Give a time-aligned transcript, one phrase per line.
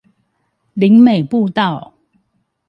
[0.73, 1.93] 林美步道